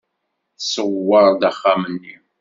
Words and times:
Tṣewwer-d 0.59 1.41
axxam-nni. 1.49 2.15